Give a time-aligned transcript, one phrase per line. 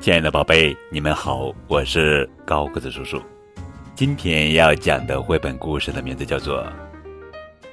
[0.00, 3.20] 亲爱的宝贝，你们好，我是高个子叔叔。
[3.94, 6.64] 今天要讲的绘本故事的名字叫做《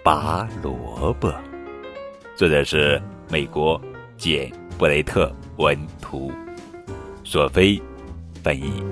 [0.03, 1.29] 拔萝卜》，
[2.35, 3.81] 作者是美国
[4.17, 6.29] 简·布雷特文图，
[7.23, 7.81] 索菲
[8.43, 8.83] 翻译。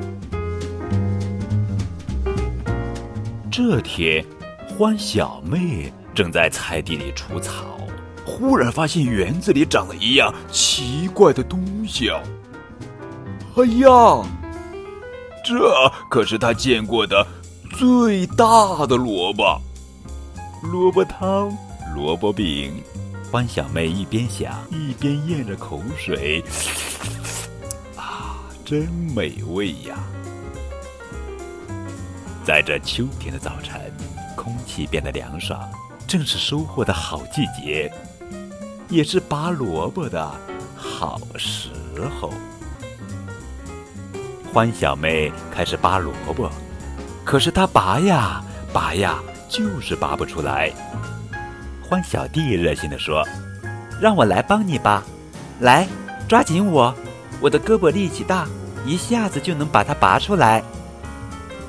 [3.51, 4.23] 这天，
[4.65, 7.65] 欢小妹正在菜地里除草，
[8.25, 12.09] 忽然发现园子里长了一样奇怪的东西。
[13.57, 14.21] 哎呀，
[15.41, 15.71] 这
[16.09, 17.25] 可是他见过的
[17.77, 19.57] 最大的萝卜！
[20.61, 21.57] 萝卜汤、
[21.95, 22.83] 萝卜饼，
[23.31, 26.43] 欢小妹一边想一边咽着口水，
[27.95, 29.95] 啊，真美味呀！
[32.43, 33.79] 在这秋天的早晨，
[34.35, 35.57] 空气变得凉爽，
[36.05, 37.89] 正是收获的好季节，
[38.89, 40.29] 也是拔萝卜的
[40.75, 41.69] 好时
[42.19, 42.33] 候。
[44.55, 46.49] 欢小妹开始拔萝卜，
[47.25, 50.71] 可是她拔呀拔呀，就是拔不出来。
[51.83, 53.21] 欢小弟热心地说
[53.99, 55.03] ：“让我来帮你吧，
[55.59, 55.85] 来，
[56.25, 56.95] 抓紧我，
[57.41, 58.47] 我的胳膊力气大，
[58.85, 60.63] 一下子就能把它拔出来。”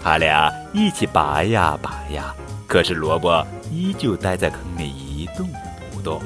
[0.00, 2.32] 他俩一起拔呀拔呀，
[2.68, 5.48] 可是萝卜依旧待在坑里一动
[5.92, 6.22] 不动。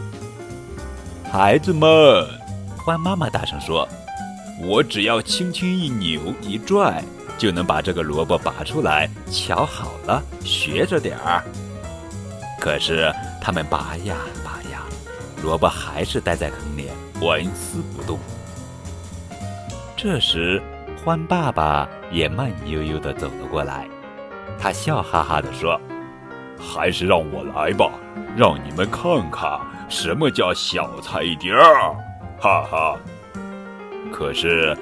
[1.33, 1.89] 孩子们，
[2.77, 3.89] 欢妈妈大声说。
[4.63, 7.03] 我只要轻轻一扭一拽，
[7.39, 9.09] 就能把这个萝卜拔出来。
[9.31, 11.43] 瞧好了，学着点儿。
[12.61, 14.83] 可是他们拔呀拔呀，
[15.43, 16.91] 萝卜还是待在坑里，
[17.23, 18.19] 纹丝不动。
[19.97, 20.63] 这时，
[21.03, 23.89] 欢爸爸也慢悠悠地走了过来，
[24.59, 25.81] 他笑哈哈地说
[26.61, 27.91] ：“还是让我来吧，
[28.37, 31.97] 让你们看看什么叫小菜一碟儿。”
[32.39, 32.99] 哈哈。
[34.13, 34.77] 可是，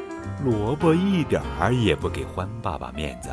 [0.45, 3.31] 萝卜一点儿也不给欢爸爸面子。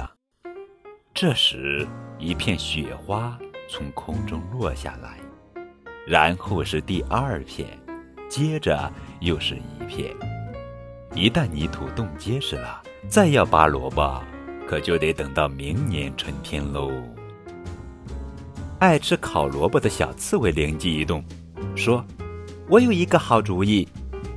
[1.14, 1.88] 这时，
[2.20, 3.38] 一片雪花
[3.70, 5.18] 从空中落下来，
[6.06, 7.68] 然后是第二片，
[8.30, 8.92] 接着
[9.22, 10.14] 又是一片。
[11.16, 14.22] 一旦泥土冻结实了，再要拔萝卜，
[14.68, 16.92] 可就得等到明年春天喽。
[18.80, 21.24] 爱吃烤萝卜的小刺猬灵机一动，
[21.76, 22.06] 说
[22.70, 23.88] ：“我有一个好主意，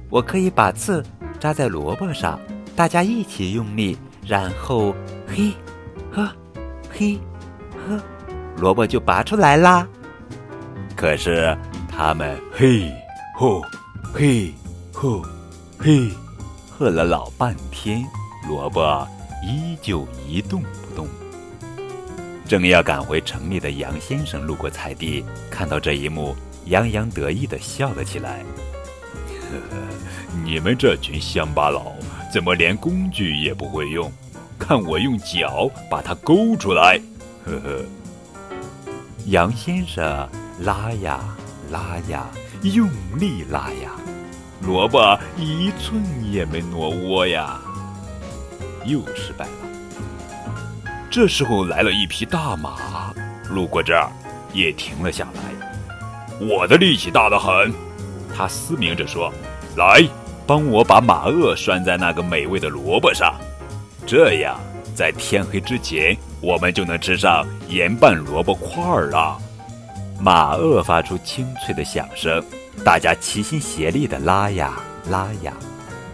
[0.09, 1.05] 我可以把刺……”
[1.39, 2.39] 扎在萝卜上，
[2.75, 4.95] 大家一起用力，然后
[5.27, 5.53] 嘿，
[6.13, 6.31] 呵，
[6.91, 7.19] 嘿，
[7.87, 8.01] 呵，
[8.57, 9.87] 萝卜就拔出来啦。
[10.97, 11.57] 可是
[11.89, 12.93] 他们嘿，
[13.37, 13.63] 吼，
[14.13, 14.53] 嘿，
[14.93, 15.23] 吼，
[15.79, 16.11] 嘿，
[16.71, 18.05] 喝了老半天，
[18.49, 19.07] 萝卜
[19.45, 21.07] 依旧一动不动。
[22.47, 26.35] 正要赶回城里的杨先生路过菜地，看到这一幕，
[26.65, 28.43] 洋洋得意地笑了起来。
[29.51, 29.59] 呵。
[30.45, 31.93] 你们这群乡巴佬，
[32.33, 34.13] 怎么连工具也不会用？
[34.59, 37.01] 看我用脚把它勾出来！
[37.45, 37.85] 呵呵。
[39.27, 40.29] 杨先生
[40.61, 41.21] 拉呀
[41.71, 42.27] 拉呀，
[42.63, 42.89] 用
[43.19, 43.93] 力拉呀，
[44.63, 47.61] 萝卜一寸也没挪窝呀，
[48.85, 49.53] 又失败了。
[51.11, 53.13] 这时候来了一匹大马，
[53.51, 54.11] 路过这儿，
[54.53, 56.47] 也停了下来。
[56.47, 57.73] 我的力气大得很，
[58.39, 59.33] 他嘶鸣着说
[59.77, 60.01] ：“来！”
[60.47, 63.35] 帮我把马轭拴在那个美味的萝卜上，
[64.07, 64.59] 这样
[64.95, 69.37] 在天黑之前，我们就能吃上盐拌萝卜块儿了。
[70.21, 72.43] 马轭发出清脆的响声，
[72.85, 75.53] 大家齐心协力地拉呀拉呀，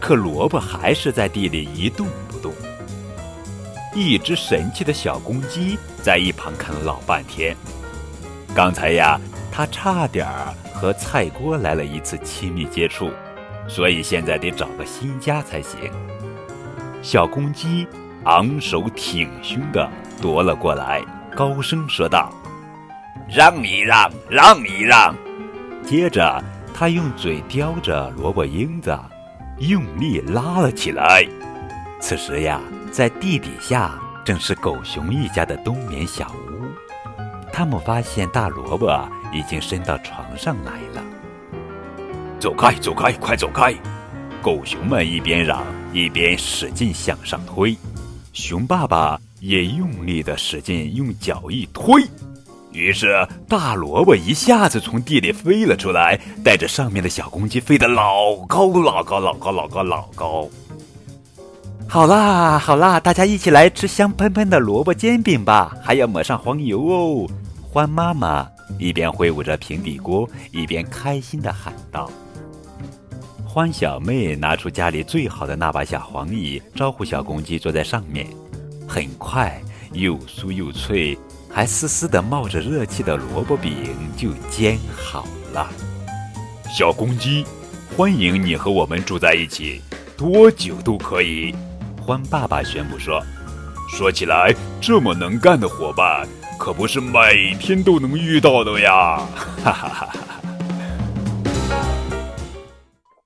[0.01, 2.53] 可萝卜还是在地里一动不动。
[3.95, 7.55] 一只神气的小公鸡在一旁看了老半天，
[8.53, 9.21] 刚才呀，
[9.57, 13.13] 它差点儿和菜锅来了一次亲密接触。
[13.69, 15.79] 所以现在得找个新家才行。
[17.03, 17.87] 小公鸡
[18.25, 19.89] 昂首挺胸地
[20.21, 21.01] 夺了过来，
[21.37, 22.31] 高声说道
[23.31, 25.15] ：“让一让，让一让。”
[25.87, 26.43] 接着，
[26.75, 28.99] 他用嘴叼着萝卜缨子，
[29.61, 31.25] 用力拉了起来。
[32.01, 32.61] 此时呀，
[32.91, 36.54] 在地底下正是狗熊一家的冬眠小屋。
[37.57, 38.91] 他们发现大萝卜
[39.33, 41.01] 已经伸到床上来了。
[42.41, 43.73] 走开，走开，快走开！
[44.43, 45.63] 狗熊们一边嚷，
[45.93, 47.77] 一边使劲向上推。
[48.33, 52.03] 熊爸爸也用力的使劲用脚一推，
[52.73, 60.49] 于是大萝卜一下子从地里飞了出来，带着上面的小公鸡飞得老高老高老高老高老高。
[61.87, 67.29] 好啦好啦，大家一起来吃香喷喷的萝卜煎饼吧，还要抹上黄油哦！
[67.75, 68.49] 欢妈妈
[68.79, 72.09] 一边挥舞着平底锅，一边开心地喊道。
[73.45, 78.29] 欢小妹拿出家里最好的那把小黄椅，招呼小公鸡坐在上面。
[78.87, 79.61] 很快，
[79.93, 81.19] 又酥又脆，
[81.51, 83.75] 还丝丝的冒着热气的萝卜饼
[84.17, 85.69] 就煎好了。
[86.73, 87.45] 小公鸡，
[87.97, 89.83] 欢迎你和我们住在一起，
[90.17, 91.53] 多久都可以。
[92.01, 93.21] 欢爸爸宣布说
[93.91, 96.25] ：“说起来，这么能干的伙伴，
[96.59, 99.19] 可不是每天都能遇到的呀！”
[99.63, 100.21] 哈哈哈哈。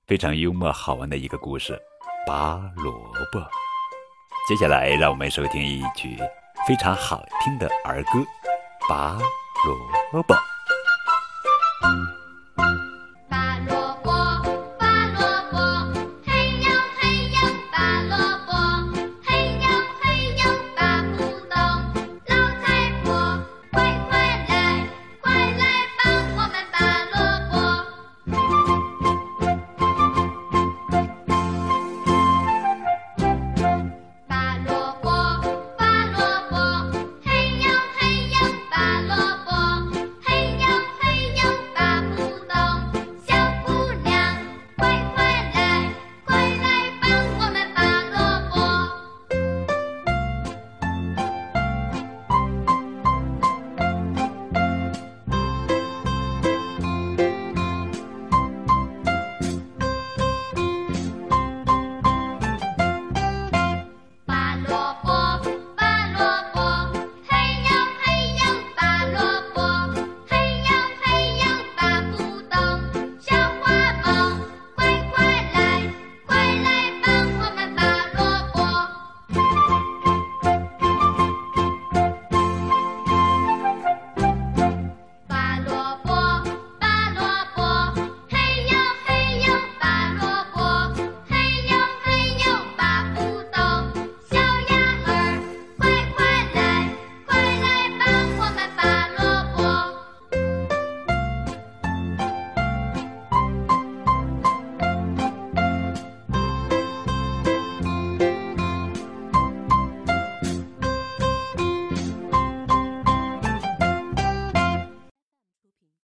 [0.07, 1.79] 非常幽默好玩的一个故事，
[2.25, 2.91] 拔萝
[3.31, 3.39] 卜。
[4.47, 6.17] 接下来，让我们收听一曲
[6.67, 8.19] 非常好听的儿歌
[8.89, 9.17] 《拔
[10.11, 10.33] 萝卜》。